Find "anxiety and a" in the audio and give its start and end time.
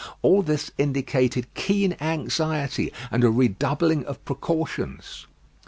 2.01-3.29